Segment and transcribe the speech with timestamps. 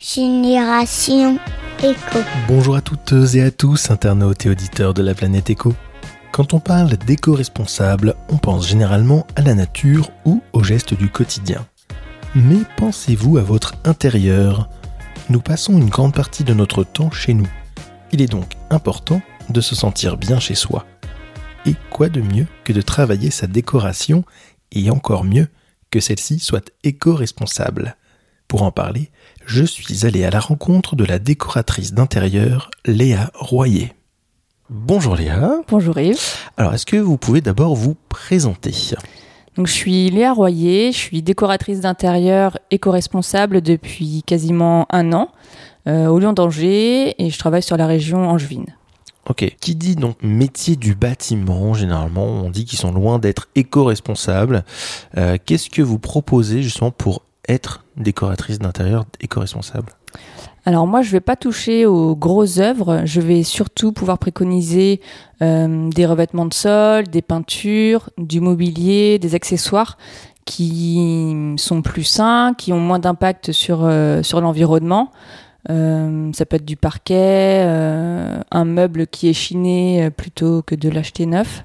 [0.00, 1.40] Génération
[1.82, 2.20] Éco.
[2.46, 5.74] Bonjour à toutes et à tous, internautes et auditeurs de la planète Éco.
[6.30, 11.66] Quand on parle d'éco-responsable, on pense généralement à la nature ou aux gestes du quotidien.
[12.36, 14.68] Mais pensez-vous à votre intérieur?
[15.30, 17.48] Nous passons une grande partie de notre temps chez nous.
[18.12, 20.86] Il est donc important de se sentir bien chez soi.
[21.66, 24.24] Et quoi de mieux que de travailler sa décoration
[24.70, 25.48] et encore mieux
[25.90, 27.96] que celle-ci soit éco-responsable?
[28.48, 29.10] Pour en parler,
[29.44, 33.92] je suis allé à la rencontre de la décoratrice d'intérieur Léa Royer.
[34.70, 35.60] Bonjour Léa.
[35.68, 36.18] Bonjour Yves.
[36.56, 38.72] Alors, est-ce que vous pouvez d'abord vous présenter?
[39.56, 45.28] Donc, je suis Léa Royer, je suis décoratrice d'intérieur éco-responsable depuis quasiment un an
[45.86, 48.74] euh, au Lyon d'Angers et je travaille sur la région angevine.
[49.28, 49.56] Ok.
[49.60, 54.64] Qui dit donc métier du bâtiment, généralement, on dit qu'ils sont loin d'être éco-responsables.
[55.18, 59.92] Euh, Qu'est-ce que vous proposez justement pour être décoratrice d'intérieur éco-responsable
[60.64, 63.02] Alors moi, je vais pas toucher aux grosses œuvres.
[63.04, 65.00] Je vais surtout pouvoir préconiser
[65.42, 69.98] euh, des revêtements de sol, des peintures, du mobilier, des accessoires
[70.44, 75.10] qui sont plus sains, qui ont moins d'impact sur euh, sur l'environnement.
[75.68, 77.60] Euh, ça peut être du parquet,
[78.50, 81.64] un meuble qui est chiné plutôt que de l'acheter neuf.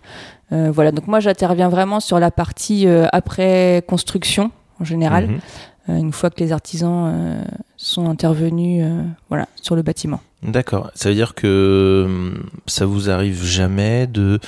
[0.52, 5.40] Voilà, donc moi j'interviens vraiment sur la partie après construction en général, Mhm.
[5.89, 7.44] Euh, une fois que les artisans euh,
[7.78, 10.22] sont intervenus euh, voilà, sur le bâtiment.
[10.42, 10.92] D'accord.
[10.95, 14.40] Ça veut dire que hum, ça vous arrive jamais de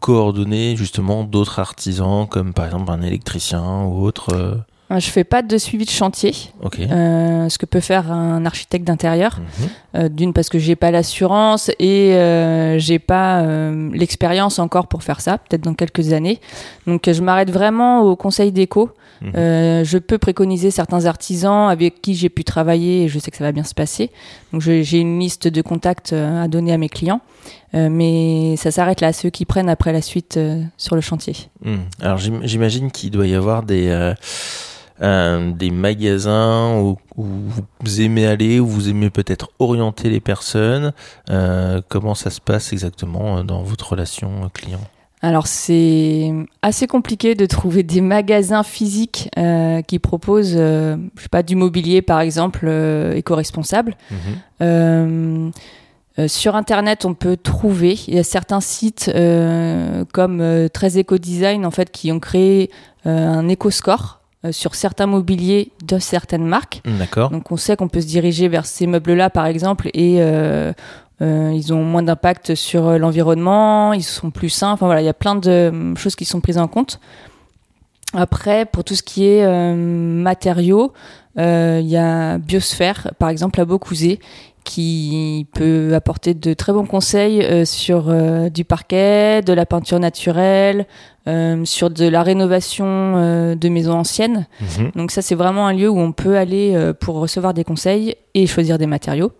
[0.00, 4.64] coordonner justement d'autres artisans, comme par exemple un électricien ou autre
[4.98, 6.32] Je fais pas de suivi de chantier,
[6.80, 9.38] euh, ce que peut faire un architecte d'intérieur.
[9.38, 9.68] Mhm.
[9.96, 15.02] Euh, D'une parce que j'ai pas l'assurance et euh, j'ai pas euh, l'expérience encore pour
[15.02, 16.40] faire ça, peut-être dans quelques années.
[16.86, 18.90] Donc je m'arrête vraiment au conseil d'éco.
[19.22, 19.32] Mhm.
[19.36, 23.36] Euh, je peux préconiser certains artisans avec qui j'ai pu travailler et je sais que
[23.36, 24.10] ça va bien se passer.
[24.52, 27.20] Donc j'ai une liste de contacts euh, à donner à mes clients,
[27.74, 31.34] Euh, mais ça s'arrête là, ceux qui prennent après la suite euh, sur le chantier.
[31.64, 31.78] Hmm.
[32.00, 33.88] Alors j'im- j'imagine qu'il doit y avoir des
[35.02, 37.26] euh, des magasins où, où
[37.80, 40.92] vous aimez aller, où vous aimez peut-être orienter les personnes.
[41.30, 44.80] Euh, comment ça se passe exactement euh, dans votre relation client?
[45.22, 51.42] Alors c'est assez compliqué de trouver des magasins physiques euh, qui proposent, je sais pas,
[51.42, 52.68] du mobilier par exemple
[53.14, 53.96] éco-responsable.
[54.60, 55.52] Mhm.
[56.18, 57.98] Euh, sur internet, on peut trouver.
[58.06, 62.20] Il y a certains sites euh, comme euh, 13 Eco Design en fait qui ont
[62.20, 62.70] créé
[63.04, 66.82] un éco-score euh, sur certains mobiliers de certaines marques.
[66.84, 67.30] D'accord.
[67.30, 70.72] Donc on sait qu'on peut se diriger vers ces meubles-là par exemple et euh,
[71.22, 74.72] euh, ils ont moins d'impact sur euh, l'environnement, ils sont plus sains.
[74.72, 77.00] Enfin voilà, il y a plein de euh, choses qui sont prises en compte.
[78.14, 80.92] Après, pour tout ce qui est euh, matériaux,
[81.38, 84.20] euh, il y a Biosphère, par exemple, à Beaucouzé,
[84.64, 90.00] qui peut apporter de très bons conseils euh, sur euh, du parquet, de la peinture
[90.00, 90.86] naturelle,
[91.28, 94.46] euh, sur de la rénovation de maisons anciennes.
[94.60, 94.90] Mhm.
[94.96, 98.46] Donc ça, c'est vraiment un lieu où on peut aller pour recevoir des conseils et
[98.46, 99.32] choisir des matériaux.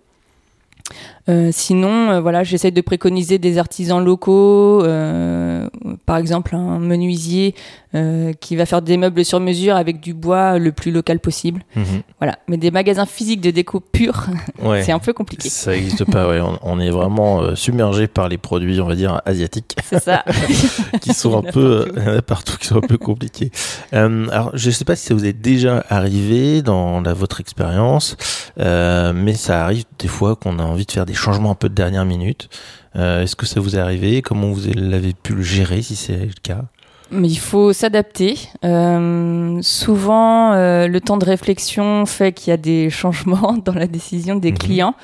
[1.29, 5.69] Euh, sinon, euh, voilà, j'essaie de préconiser des artisans locaux, euh,
[6.05, 7.55] par exemple un menuisier
[7.95, 11.63] euh, qui va faire des meubles sur mesure avec du bois le plus local possible.
[11.77, 12.03] Mhm.
[12.21, 14.27] Voilà, mais des magasins physiques de déco pure,
[14.63, 14.83] Ouais.
[14.83, 15.49] c'est un peu compliqué.
[15.49, 16.41] Ça n'existe pas, ouais.
[16.41, 20.25] On, on est vraiment submergé par les produits, on va dire, asiatiques, C'est ça.
[21.01, 22.01] qui sont un peu partout.
[22.11, 23.51] euh, partout, qui sont un peu compliqués.
[23.95, 27.41] Euh, alors, je ne sais pas si ça vous est déjà arrivé dans la, votre
[27.41, 28.17] expérience,
[28.59, 31.69] euh, mais ça arrive des fois qu'on a envie de faire des changements un peu
[31.69, 32.49] de dernière minute.
[32.97, 34.23] Euh, Est-ce que ça vous est arrivé?
[34.23, 36.63] Comment vous l'avez pu le gérer, si c'est le cas?
[37.11, 38.37] Mais il faut s'adapter.
[38.65, 43.87] Euh, souvent, euh, le temps de réflexion fait qu'il y a des changements dans la
[43.87, 44.59] décision des Mhm.
[44.59, 44.95] clients.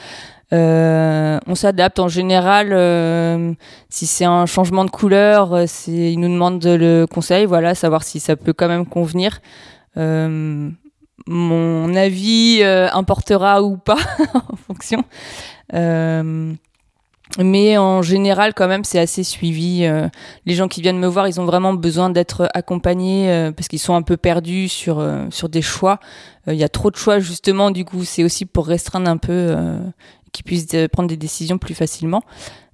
[0.53, 2.71] Euh, on s'adapte en général.
[2.73, 3.53] euh,
[3.89, 8.03] si c'est un changement de couleur, euh, c'est ils nous demandent le conseil, voilà, savoir
[8.03, 9.41] si ça peut quand même convenir.
[11.27, 13.99] Mon avis euh, importera ou pas
[14.35, 15.05] en fonction.
[15.75, 16.53] Euh,
[17.39, 19.85] mais en général, quand même, c'est assez suivi.
[19.85, 20.09] Euh,
[20.47, 23.95] les gens qui viennent me voir, ils ont vraiment besoin d'être accompagnés parce qu'ils sont
[23.95, 25.01] un peu perdus sur
[25.49, 26.01] des choix.
[26.49, 27.71] Il y a trop de choix justement.
[27.71, 29.55] Du coup, c'est aussi pour restreindre un peu,
[30.33, 32.23] qu'ils puissent prendre des décisions plus facilement.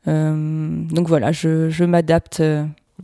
[0.06, 2.42] Donc voilà, je m'adapte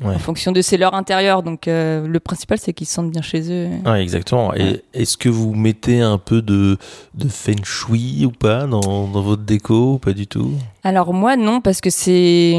[0.04, 1.42] en fonction de c'est leur intérieur.
[1.42, 3.68] Donc euh, le principal c'est qu'ils se sentent bien chez eux.
[3.96, 4.54] Exactement.
[4.54, 6.78] Et est-ce que vous mettez un peu de,
[7.14, 10.52] de feng shui ou pas dans, dans votre déco ou pas du tout?
[10.84, 12.54] Alors moi non parce que c'est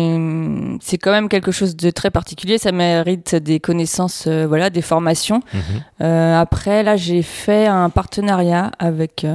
[0.82, 2.58] c'est quand même quelque chose de très particulier.
[2.58, 5.42] Ça mérite des connaissances, euh, voilà, des formations.
[5.54, 5.62] Mhm.
[6.02, 9.26] Euh, après là j'ai fait un partenariat avec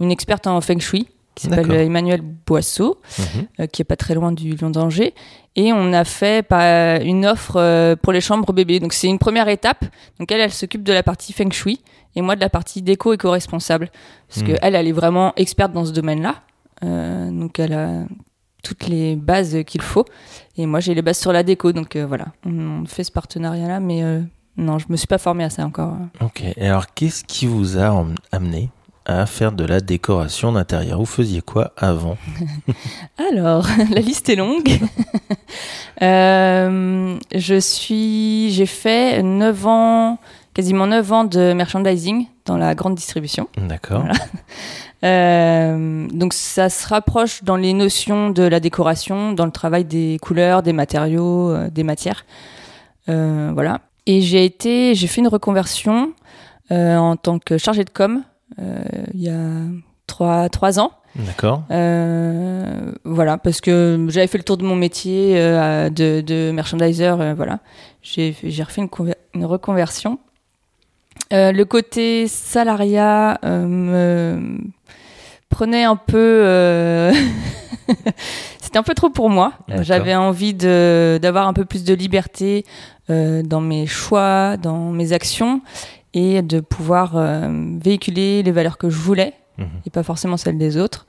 [0.00, 1.70] une experte en feng shui qui s'appelle.
[1.72, 3.00] Emmanuel Boisseau.
[3.18, 3.46] Mhm.
[3.60, 5.14] euh, qui est pas très loin du Lion d'Angers.
[5.56, 8.80] Et on a fait pas, une offre euh, pour les chambres bébés.
[8.80, 9.84] Donc c'est une première étape.
[10.18, 11.80] Donc elle, elle s'occupe de la partie feng shui
[12.16, 13.90] et moi de la partie déco éco-responsable.
[14.28, 14.46] Parce Mm.
[14.46, 16.36] que elle, est vraiment experte dans ce domaine-là.
[16.84, 18.04] Euh, donc elle a
[18.62, 20.04] toutes les bases qu'il faut.
[20.56, 21.72] Et moi j'ai les bases sur la déco.
[21.72, 23.80] Donc voilà, on, on fait ce partenariat-là.
[23.80, 24.02] Mais
[24.56, 25.96] non, je me suis pas formée à ça encore.
[26.20, 26.42] Ok.
[26.56, 28.70] Et alors, qu'est-ce qui vous a amené
[29.04, 32.16] à faire de la décoration d'intérieur Vous faisiez quoi avant
[33.30, 34.68] Alors, la liste est longue.
[36.00, 40.18] Euh, je suis, j'ai fait 9 ans,
[40.52, 43.46] quasiment 9 ans de merchandising dans la grande distribution.
[43.56, 44.00] D'accord.
[44.00, 44.14] Voilà.
[45.04, 50.18] Euh, donc ça se rapproche dans les notions de la décoration, dans le travail des
[50.22, 52.24] couleurs, des matériaux, euh, des matières.
[53.06, 53.80] Voilà.
[54.06, 56.14] Et j'ai été, j'ai fait une reconversion
[56.70, 58.24] en tant que chargée de com
[58.58, 59.40] il y a
[60.06, 60.92] trois, trois ans.
[61.14, 61.64] D'accord.
[61.70, 67.06] Euh, voilà, parce que j'avais fait le tour de mon métier euh, de, de merchandiser,
[67.08, 67.58] euh, voilà.
[68.02, 70.18] J'ai refait une, une reconversion.
[71.32, 74.58] Euh, le côté salariat euh, me
[75.50, 76.16] prenait un peu...
[76.18, 77.12] euh,
[78.60, 79.52] C'était un peu trop pour moi.
[79.82, 82.64] J'avais envie d'avoir un peu plus de liberté
[83.10, 85.60] euh, dans mes choix, dans mes actions,
[86.14, 87.48] et de pouvoir euh,
[87.82, 89.66] véhiculer les valeurs que je voulais Mhm.
[89.86, 91.06] et pas forcément celles des autres.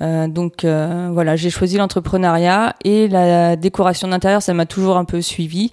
[0.00, 5.04] Euh, donc euh, voilà, j'ai choisi l'entrepreneuriat et la décoration d'intérieur, ça m'a toujours un
[5.04, 5.72] peu suivi.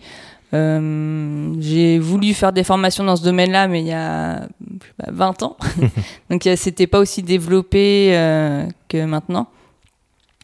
[0.53, 4.93] Euh, j'ai voulu faire des formations dans ce domaine-là, mais il y a je sais
[4.97, 5.57] pas, 20 ans.
[6.29, 8.09] donc c'était pas aussi développé
[8.89, 9.47] que maintenant.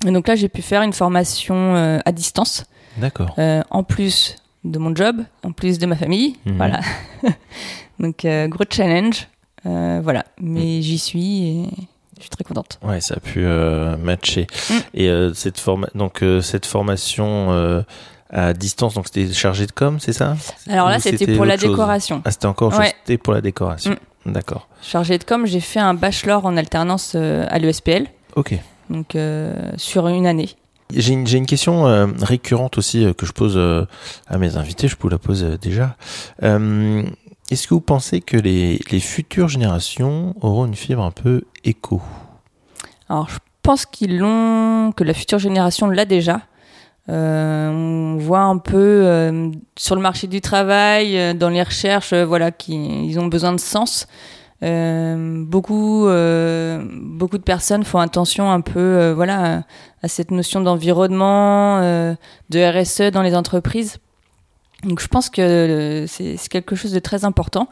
[0.06, 2.66] Et donc là, j'ai pu faire une formation à distance,
[2.98, 3.36] D'accord.
[3.70, 6.38] en plus de mon job, en plus de ma famille.
[6.46, 6.58] Mhm.
[6.58, 6.80] Voilà.
[8.00, 9.28] donc euh, gros challenge.
[9.66, 11.70] Euh, voilà, mais j'y suis et
[12.18, 12.80] je suis très contente.
[12.84, 14.48] Ouais, ça a pu euh, matcher.
[14.70, 14.74] Mm.
[14.94, 17.84] Et cette forma donc cette formation
[18.32, 20.36] à distance, donc c'était chargé de com, c'est ça?
[20.70, 22.22] Alors là, c'était pour la décoration.
[22.26, 22.94] Ah, c'était encore Ouais.
[23.04, 23.96] c'était pour la décoration.
[24.26, 24.68] D'accord.
[24.82, 28.56] Chargée de com, j'ai fait un bachelor en alternance euh, à l'ESPL, Ok.
[28.90, 30.50] donc euh, sur une année.
[30.94, 33.60] J'ai une, question euh, récurrente aussi que je pose
[34.28, 35.96] à mes invités, je vous la pose déjà.
[37.52, 42.02] Est-ce que vous pensez que les, les futures générations auront une fibre un peu éco?
[43.08, 46.42] Alors, je pense qu'ils l'ont, que la future génération l'a déjà.
[47.08, 52.14] Euh, on voit un peu euh, sur le marché du travail, euh, dans les recherches,
[52.14, 54.08] voilà, qu'ils ont besoin de sens.
[54.62, 59.62] Beaucoup, beaucoup de personnes font attention un peu, voilà,
[60.02, 64.00] à, cette notion d'environnement, de RSE dans les entreprises.
[64.84, 67.70] Donc, je pense que c'est quelque chose de très important.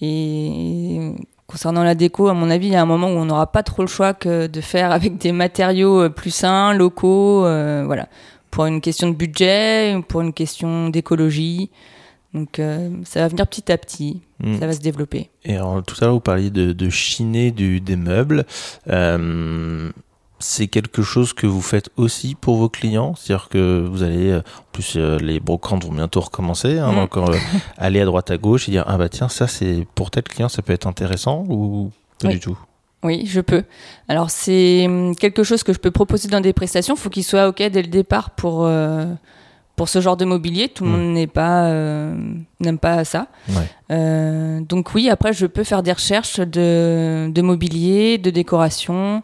[0.00, 1.12] Et
[1.46, 3.62] concernant la déco, à mon avis, il y a un moment où on n'aura pas
[3.62, 8.08] trop le choix que de faire avec des matériaux euh, plus sains, locaux, euh, voilà,
[8.50, 11.70] pour une question de budget, pour une question d'écologie.
[12.34, 14.58] Donc euh, ça va venir petit à petit, Mm.
[14.58, 15.30] ça va se développer.
[15.44, 18.44] Et alors, tout à l'heure, vous parliez de, de chiner du, des meubles.
[18.88, 19.90] Euh,
[20.38, 23.14] c'est quelque chose que vous faites aussi pour vos clients?
[23.16, 26.96] C'est-à-dire que vous allez, euh, en plus, euh, les brocantes vont bientôt recommencer, hein, Mm.
[26.96, 27.38] donc euh,
[27.78, 30.48] aller à droite à gauche et dire Ah bah tiens, ça c'est pour tel client,
[30.48, 31.90] ça peut être intéressant ou
[32.20, 32.34] pas Oui.
[32.34, 32.58] du tout?
[33.02, 33.62] Oui, je peux.
[34.08, 36.94] Alors c'est hum, quelque chose que je peux proposer dans des prestations.
[36.96, 39.06] Il faut qu'il soit ok dès le départ pour euh,
[39.76, 40.68] pour ce genre de mobilier.
[40.68, 40.92] Tout le Mm.
[40.92, 42.14] monde n'est pas euh,
[42.60, 43.28] n'aime pas ça.
[43.50, 44.60] Ouais.
[44.62, 49.22] Donc oui, après je peux faire des recherches de, de mobilier, de décoration.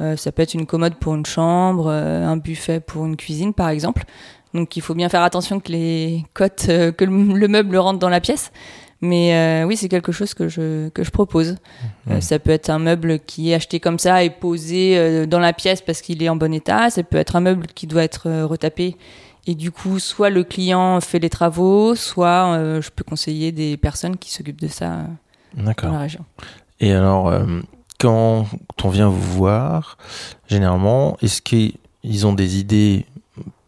[0.00, 3.54] Euh, ça peut être une commode pour une chambre, euh, un buffet pour une cuisine
[3.54, 4.04] par exemple.
[4.52, 7.98] Donc il faut bien faire attention que les cotes, euh, que le, le meuble rentre
[7.98, 8.52] dans la pièce.
[9.00, 11.56] Mais oui, c'est quelque chose que je, que je propose.
[12.06, 12.22] Mhm.
[12.22, 15.82] ça peut être un meuble qui est acheté comme ça et posé dans la pièce
[15.82, 16.88] parce qu'il est en bon état.
[16.88, 18.96] Ça peut être un meuble qui doit être retapé.
[19.46, 24.16] Et du coup, soit le client fait les travaux, soit je peux conseiller des personnes
[24.16, 25.00] qui s'occupent de ça
[25.54, 26.24] dans la région.
[26.80, 27.30] Et alors,
[27.98, 28.46] quand
[28.82, 29.96] on vient vous voir,
[30.48, 33.06] généralement, est-ce qu'ils ont des idées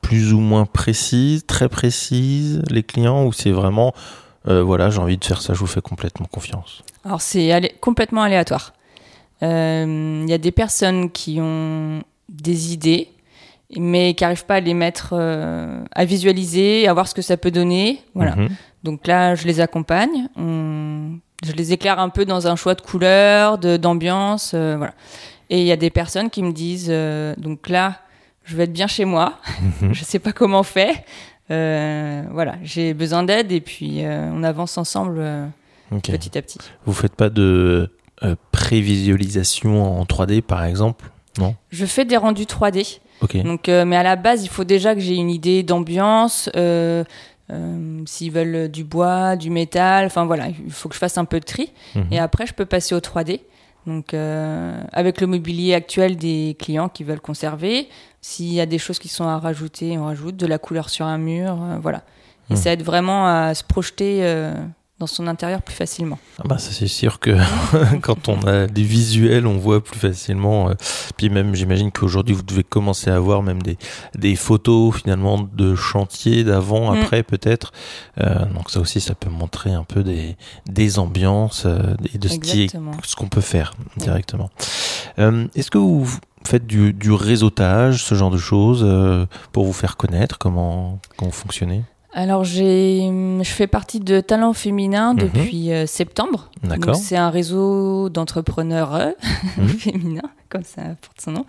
[0.02, 3.92] plus ou moins précises, très précises, les clients, ou c'est vraiment,
[4.46, 6.82] euh, voilà, j'ai envie de faire ça, je vous fais complètement confiance?
[7.04, 8.72] Alors c'est alé- complètement aléatoire.
[9.42, 13.08] Euh, Il y a des personnes qui ont des idées
[13.76, 17.36] mais qui n'arrivent pas à les mettre, euh, à visualiser, à voir ce que ça
[17.36, 18.00] peut donner.
[18.14, 18.36] Voilà.
[18.36, 18.48] Mhm.
[18.84, 20.28] Donc là, je les accompagne.
[20.36, 24.94] On- Je les éclaire un peu dans un choix de couleurs, de- d'ambiance, euh, voilà.
[25.50, 28.00] Et il y a des personnes qui me disent, euh, donc là,
[28.44, 29.34] je vais être bien chez moi.
[29.82, 29.92] Mhm.
[29.94, 31.04] je sais pas comment on fait.
[31.50, 35.22] Euh, voilà, j'ai besoin d'aide et puis on avance ensemble
[36.18, 36.58] petit à petit.
[36.86, 37.88] Vous faites pas de
[38.50, 41.10] prévisualisation en 3D par exemple?
[41.38, 41.54] Non?
[41.70, 42.98] Je fais des rendus 3D.
[43.20, 43.36] Ok.
[43.42, 46.50] Donc, mais à la base, il faut déjà que j'ai une idée d'ambiance.
[47.52, 51.24] Euh, S'ils veulent du bois, du métal, enfin voilà, il faut que je fasse un
[51.24, 51.72] peu de tri.
[51.94, 52.06] Mhm.
[52.10, 53.40] Et après, je peux passer au 3D.
[53.86, 57.88] Donc, euh, avec le mobilier actuel des clients qui veulent conserver,
[58.20, 61.06] s'il y a des choses qui sont à rajouter, on rajoute de la couleur sur
[61.06, 62.02] un mur, euh, voilà.
[62.50, 62.56] Et Mhm.
[62.56, 64.52] ça aide vraiment à se projeter euh,
[64.98, 66.18] dans son intérieur plus facilement.
[66.38, 67.36] Ah bah ça c'est sûr que
[68.00, 70.70] quand on a des visuels, on voit plus facilement.
[70.70, 70.74] euh,
[71.18, 73.76] puis même, j'imagine qu'aujourd'hui vous devez commencer à avoir même des
[74.16, 76.98] des photos finalement de chantier d'avant, Mm.
[77.02, 77.72] après peut-être.
[78.22, 80.36] Euh, donc ça aussi, ça peut montrer un peu des
[80.66, 84.50] des ambiances euh, et de ce qui est ce qu'on peut faire directement.
[85.18, 86.08] Euh, Est-ce que vous
[86.46, 91.30] faites du, du réseautage, ce genre de choses, euh, pour vous faire connaître Comment comment
[91.30, 91.82] vous fonctionnez
[92.18, 93.02] Alors, j'ai,
[93.42, 95.18] je fais partie de Talent Féminin Mhm.
[95.20, 96.50] depuis euh, septembre.
[96.62, 96.96] D'accord.
[96.96, 99.10] C'est un réseau d'entrepreneurs euh,
[99.58, 99.68] Mhm.
[99.68, 101.44] féminins, comme ça porte son nom.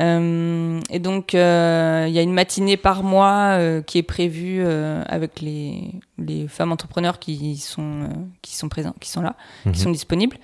[0.00, 5.40] Euh, et donc, euh, il y a une matinée par mois qui est prévue avec
[5.40, 8.08] les, les femmes entrepreneurs qui sont,
[8.42, 9.72] qui sont présentes, qui sont là, Mhm.
[9.72, 10.38] qui sont disponibles.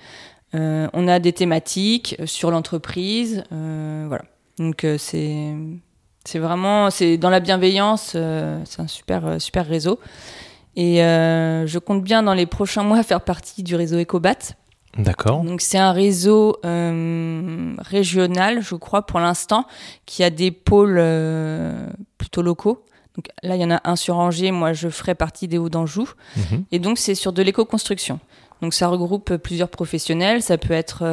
[0.53, 4.23] On a des thématiques sur l'entreprise, voilà.
[4.59, 5.53] Donc, c'est
[6.27, 9.97] c'est vraiment c'est dans la bienveillance, euh, c'est un super euh, super réseau.
[10.75, 14.55] Et euh, je compte bien dans les prochains mois faire partie du réseau Ecobat.
[14.97, 15.43] D'accord.
[15.43, 19.65] Donc c'est un réseau euh, régional, je crois pour l'instant,
[20.05, 21.01] qui a des pôles
[22.17, 22.83] plutôt locaux.
[23.15, 25.69] Donc là, il y en a un sur Angers, moi je ferai partie des Hauts
[25.69, 26.09] d'Anjou.
[26.35, 26.65] Mhm.
[26.71, 28.19] Et donc c'est sur de l'éco-construction.
[28.61, 31.05] Donc ça regroupe plusieurs professionnels, ça peut être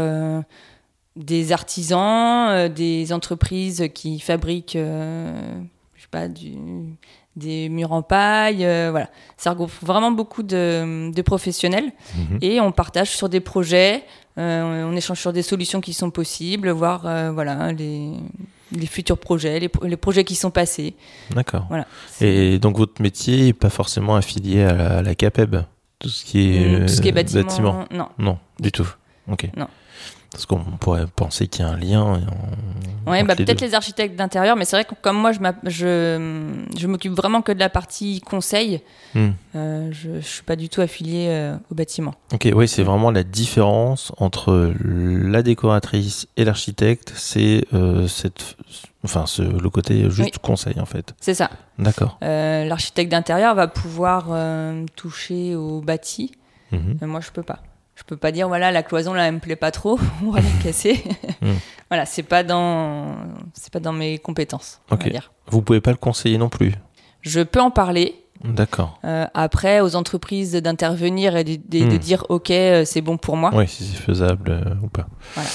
[1.16, 5.32] des artisans, euh, des entreprises qui fabriquent, euh,
[5.96, 6.52] je sais pas, du,
[7.36, 9.08] des murs en paille, euh, voilà.
[9.36, 12.38] Ça regroupe vraiment beaucoup de, de professionnels Mhm.
[12.42, 14.02] et on partage sur des projets,
[14.36, 17.02] on échange sur des solutions qui sont possibles, voir
[17.32, 18.10] voilà les,
[18.72, 20.94] les futurs projets, les, pro- les projets qui sont passés.
[21.30, 21.66] D'accord.
[21.68, 21.86] Voilà.
[22.20, 25.62] Et donc votre métier n'est pas forcément affilié à la, à la CAPEB
[26.00, 28.08] Tout ce qui est, Tout ce qui est euh, bâtiment, non.
[28.18, 28.88] Non, du tout.
[29.30, 29.48] Ok.
[29.56, 29.68] Non.
[30.34, 32.02] Parce qu'on pourrait penser qu'il y a un lien.
[32.02, 32.16] en-
[33.06, 36.60] entre bah, peut-être les architectes d'intérieur, mais c'est vrai que comme moi, je m'app- je,
[36.76, 38.80] je m'occupe vraiment que de la partie conseil.
[39.14, 39.30] Hmm.
[39.54, 42.14] Euh, je, je suis pas du tout affiliée euh, au bâtiment.
[42.32, 48.56] Ok, oui, c'est vraiment la différence entre la décoratrice et l'architecte, c'est euh, cette,
[49.04, 51.14] enfin, ce, le côté juste conseil en fait.
[51.20, 51.48] C'est ça.
[51.78, 52.18] D'accord.
[52.22, 54.26] L'architecte d'intérieur va pouvoir
[54.96, 56.32] toucher au bâti.
[56.72, 57.60] Euh, moi, je peux pas.
[57.96, 60.40] Je peux pas dire voilà la cloison là elle me plaît pas trop, on va
[60.40, 61.02] la casser.
[61.42, 61.52] Mm.
[61.90, 63.14] Voilà, c'est pas dans
[63.52, 64.80] c'est pas dans mes compétences.
[64.90, 65.04] On Ok.
[65.04, 65.32] va dire.
[65.48, 66.72] Vous pouvez pas le conseiller non plus?
[67.20, 68.16] Je peux en parler.
[68.42, 68.98] D'accord.
[69.04, 71.98] euh, après, aux entreprises d'intervenir et de, de- de Mm.
[71.98, 73.50] dire ok, euh, c'est bon pour moi.
[73.54, 75.06] Oui, si c'est faisable euh, ou pas.
[75.34, 75.48] Voilà.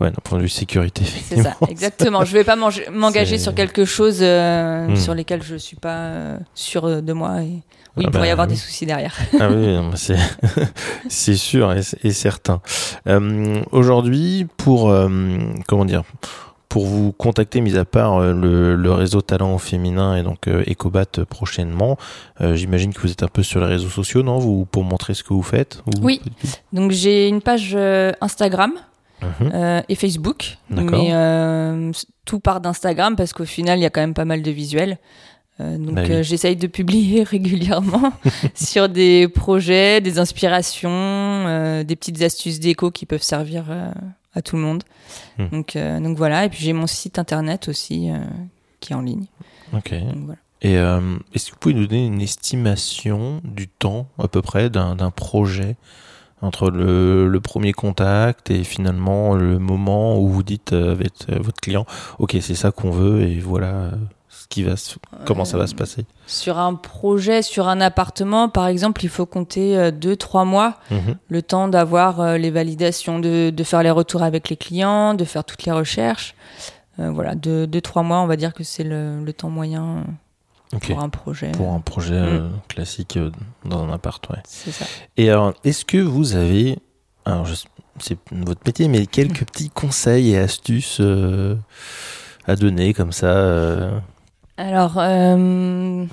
[0.00, 1.04] Ouais, d'un point de vue sécurité.
[1.04, 2.24] C'est ça, exactement.
[2.24, 4.96] Je vais pas m'enga- m'engager sur quelque chose euh, Hmm.
[4.96, 7.42] sur lesquels je suis pas euh, sûr de moi.
[7.42, 7.60] Et...
[7.96, 8.54] Oui, Ah il pourrait y bah avoir oui.
[8.54, 9.14] des soucis derrière.
[9.40, 9.76] Ah oui,
[11.08, 12.60] c'est sûr et, et certain.
[13.08, 15.08] Euh, Aujourd'hui, pour euh,
[15.66, 16.02] comment dire,
[16.68, 20.62] pour vous contacter, mis à part euh, le, le réseau talent féminin et donc euh,
[20.70, 21.98] Ecobat prochainement,
[22.40, 24.38] euh, j'imagine que vous êtes un peu sur les réseaux sociaux, non?
[24.38, 26.20] Vous pour montrer ce que vous faites ou- Oui.
[26.72, 27.76] Donc j'ai une page
[28.20, 28.72] Instagram
[29.22, 29.50] Mhm.
[29.52, 31.92] euh, et Facebook, mais euh,
[32.24, 34.98] tout part d'Instagram parce qu'au final il y a quand même pas mal de visuels.
[35.60, 36.24] Euh, donc Bah oui.
[36.24, 38.12] j'essaye de publier régulièrement
[38.54, 43.64] sur des projets, des inspirations, des petites astuces déco qui peuvent servir
[44.34, 44.82] à tout le monde.
[45.38, 45.48] Hmm.
[45.48, 48.18] Donc, euh, donc voilà, et puis j'ai mon site internet aussi euh,
[48.80, 49.26] qui est en ligne.
[49.72, 49.92] Ok.
[49.92, 50.38] Donc voilà.
[50.62, 54.68] Et euh, est-ce que vous pouvez nous donner une estimation du temps à peu près
[54.68, 55.76] d'un projet
[56.42, 61.38] entre le, le premier contact et finalement le moment où vous dites euh, avec euh,
[61.40, 61.84] votre client,
[62.18, 63.90] ok c'est ça qu'on veut et voilà euh,
[64.28, 66.04] ce qui va se, comment ça va se passer.
[66.26, 71.16] Sur un projet, sur un appartement, par exemple, il faut compter deux, trois mois, Mhm.
[71.28, 75.44] le temps d'avoir les validations, de, de faire les retours avec les clients, de faire
[75.44, 76.34] toutes les recherches.
[77.00, 80.04] Euh, voilà, deux, deux, trois mois, on va dire que c'est le, le temps moyen
[80.78, 81.50] Pour un projet.
[81.52, 83.30] Pour un projet euh, classique euh,
[83.64, 84.38] dans un appart, ouais.
[84.44, 84.84] C'est ça.
[85.16, 86.78] Et alors, est-ce que vous avez,
[87.24, 87.46] alors
[87.98, 91.56] c'est votre métier, mais quelques petits conseils et astuces euh,
[92.46, 93.98] à donner comme ça euh?
[94.56, 96.04] Alors, euh,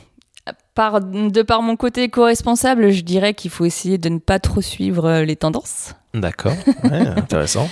[0.73, 4.61] par, de par mon côté éco-responsable, je dirais qu'il faut essayer de ne pas trop
[4.61, 5.93] suivre euh, les tendances.
[6.13, 7.69] D'accord, ouais, intéressant.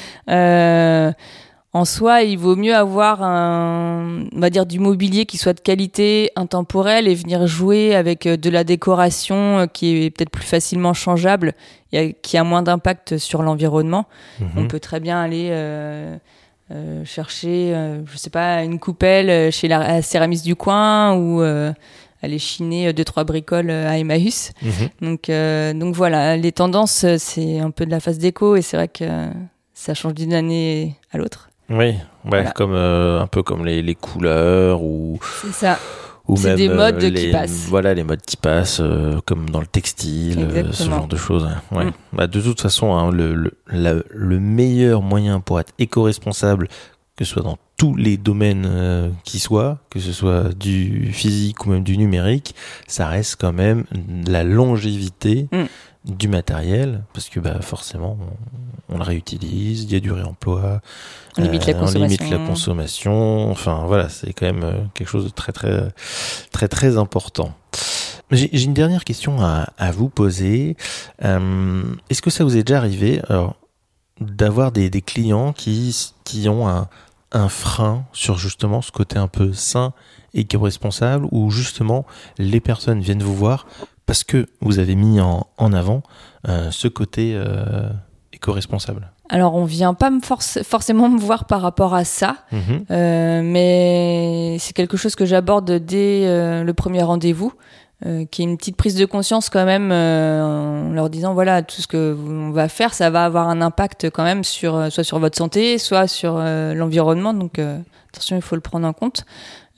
[1.76, 5.54] Euh, en soi, il vaut mieux avoir un, on va dire du mobilier qui soit
[5.54, 10.32] de qualité, intemporel et venir jouer avec euh, de la décoration euh, qui est peut-être
[10.32, 11.54] plus facilement changeable
[11.92, 14.06] et qui a moins d'impact sur l'environnement.
[14.40, 14.50] Mhm.
[14.58, 16.18] On peut très bien aller euh,
[16.72, 21.14] euh, chercher, euh, je sais pas, une coupelle euh, chez la, la céramiste du coin
[21.16, 21.72] ou euh,
[22.22, 24.52] aller chiner euh, deux trois bricoles euh, à Emmaüs.
[24.62, 24.72] Mhm.
[25.02, 28.62] Donc, euh, donc voilà, les tendances, euh, c'est un peu de la phase déco et
[28.62, 29.28] c'est vrai que euh,
[29.74, 31.50] ça change d'une année à l'autre.
[31.70, 31.96] Oui, ouais,
[32.26, 32.52] Voilà.
[32.52, 35.80] comme euh, un peu comme les, les couleurs ou C'est ça.
[36.28, 37.66] ou même des euh, modes qui passent.
[37.70, 41.46] Voilà, les modes qui passent, euh, comme dans le textile, euh, ce genre de choses.
[41.46, 41.62] hein.
[41.76, 41.86] Ouais.
[41.86, 41.92] Mm.
[42.14, 46.68] Bah, de toute façon, hein, le, le, la- le meilleur moyen pour être éco-responsable,
[47.18, 51.70] que ce soit dans tous les domaines qui soient, que ce soit du physique ou
[51.72, 52.56] même du numérique,
[52.88, 53.84] ça reste quand même
[54.28, 55.64] la longévité Mm.
[56.06, 58.18] Du matériel, parce que bah, forcément,
[58.90, 60.82] on, on le réutilise, il y a du réemploi,
[61.38, 63.50] On limite la euh, on limite la consommation.
[63.50, 65.90] Enfin, voilà, c'est quand même euh, quelque chose de très, très,
[66.52, 67.54] très, très important.
[68.32, 70.78] J'ai une dernière question à, à vous poser.
[71.24, 73.56] Euh, Est-ce que ça vous est déjà arrivé alors,
[74.20, 76.88] d'avoir des, des clients qui, qui ont un,
[77.32, 79.94] un frein sur justement ce côté un peu sain
[80.34, 82.06] et éco-responsable où justement
[82.38, 83.68] les personnes viennent vous voir
[84.06, 86.04] parce que vous avez mis en, en avant
[86.48, 87.90] euh, ce côté euh,
[88.34, 92.86] éco-responsable Alors, on vient pas me force- forcément me voir par rapport à ça, Mhm.
[92.92, 97.54] euh, mais c'est quelque chose que j'aborde dès le premier rendez-vous.
[98.30, 101.88] qui est une petite prise de conscience quand même en leur disant voilà tout ce
[101.88, 105.38] que on va faire ça va avoir un impact quand même sur soit sur votre
[105.38, 107.58] santé soit sur l'environnement donc
[108.12, 109.26] attention il faut le prendre en compte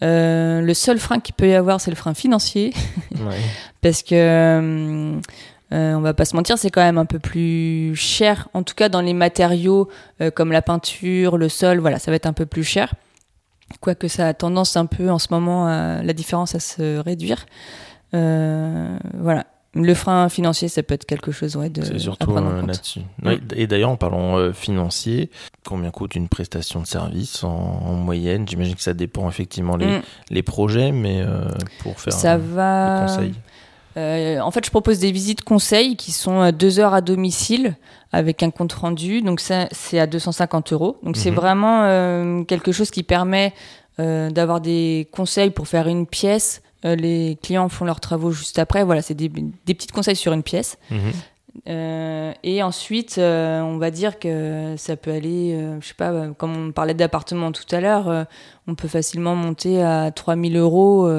[0.03, 2.71] Euh, le seul frein qu'il peut y avoir c'est le frein financier
[3.13, 3.35] Ouais.
[3.81, 5.19] parce que euh,
[5.73, 8.75] euh, on va pas se mentir, c'est quand même un peu plus cher, en tout
[8.75, 9.89] cas dans les matériaux
[10.21, 12.93] euh, comme la peinture, le sol, voilà, ça va être un peu plus cher.
[13.81, 17.45] Quoique ça a tendance un peu en ce moment à la différence à se réduire.
[18.13, 19.45] Voilà.
[19.83, 22.59] Le frein financier, ça peut être quelque chose ouais, de C'est surtout prendre en euh,
[22.61, 22.69] compte.
[22.69, 23.01] là-dessus.
[23.23, 25.29] Ouais, Et d'ailleurs, en parlant euh, financier,
[25.65, 28.47] combien coûte une prestation de service en, en moyenne?
[28.47, 30.01] J'imagine que ça dépend effectivement les, Mm.
[30.31, 31.47] les projets, mais euh,
[31.79, 33.05] pour faire Ça un, va.
[33.07, 33.33] conseil.
[33.97, 37.75] Euh, en fait, je propose des visites conseils qui sont deux heures à domicile
[38.11, 39.21] avec un compte rendu.
[39.21, 40.97] Donc ça, c'est à 250 euros.
[41.03, 41.35] Donc c'est Mhm.
[41.35, 43.53] vraiment quelque chose qui permet
[43.97, 46.61] d'avoir des conseils pour faire une pièce.
[46.87, 48.83] Euh, les clients font leurs travaux juste après.
[48.83, 50.77] Voilà, c'est des, des petits conseils sur une pièce.
[50.89, 50.99] Mhm.
[51.67, 56.27] Euh, et ensuite, euh, on va dire que ça peut aller, euh, je sais pas,
[56.37, 58.27] comme on parlait d'appartement tout à l'heure,
[58.67, 61.09] on peut facilement monter à 3000 euros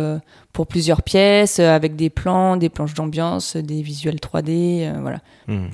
[0.53, 5.71] pour plusieurs pièces, avec des plans, des planches d'ambiance, des visuels 3D, euh, voilà, Mhm.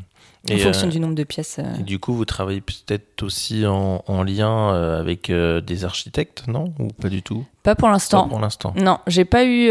[0.52, 1.57] En fonction euh, du nombre de pièces.
[1.59, 1.83] euh.
[1.83, 6.72] du coup, vous travaillez peut-être aussi en, en lien euh, avec des architectes, non?
[6.78, 7.44] Ou pas du tout?
[7.62, 8.28] Pas pour l'instant.
[8.28, 8.74] pour l'instant.
[8.76, 9.68] Non, j'ai pas eu,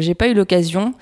[0.00, 0.94] j'ai pas eu l'occasion.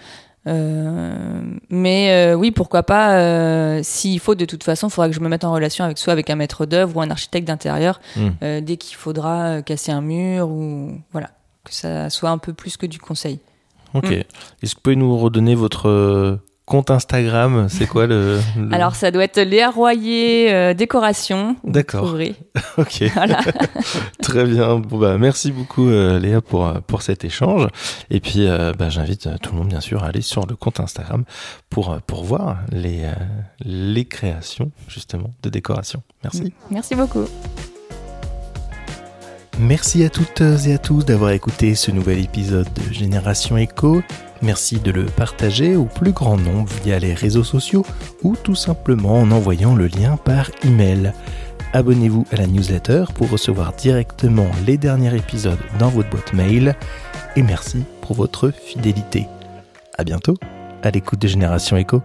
[1.70, 3.82] Mais oui, pourquoi pas.
[3.82, 6.12] S'il faut, de toute façon, il faudra que je me mette en relation avec soit
[6.12, 8.00] avec un maître d'œuvre ou un architecte d'intérieur
[8.42, 11.30] euh, dès qu'il faudra casser un mur ou voilà
[11.64, 13.40] que ça soit un peu plus que du conseil.
[13.94, 14.08] Ok.
[14.10, 14.12] Mm.
[14.62, 19.10] Est-ce que vous pouvez nous redonner votre compte Instagram C'est quoi le, le- Alors ça
[19.10, 21.56] doit être Léa Royer euh, décoration.
[21.64, 22.14] D'accord.
[22.76, 23.04] Ok.
[23.14, 23.38] Voilà.
[24.22, 24.76] Très bien.
[24.76, 27.68] Bon, bah, merci beaucoup euh, Léa pour, euh, pour cet échange.
[28.10, 30.80] Et puis euh, bah, j'invite tout le monde bien sûr à aller sur le compte
[30.80, 31.24] Instagram
[31.70, 33.02] pour, pour voir les,
[33.64, 36.02] les créations justement de décoration.
[36.24, 36.52] Merci.
[36.70, 37.24] Merci beaucoup.
[39.58, 44.02] Merci à toutes et à tous d'avoir écouté ce nouvel épisode de Génération Echo.
[44.42, 47.84] Merci de le partager au plus grand nombre via les réseaux sociaux
[48.22, 51.12] ou tout simplement en envoyant le lien par email.
[51.72, 56.74] Abonnez-vous à la newsletter pour recevoir directement les derniers épisodes dans votre boîte mail.
[57.36, 59.26] Et merci pour votre fidélité.
[59.98, 60.36] À bientôt
[60.82, 62.02] à l'écoute de Génération Echo.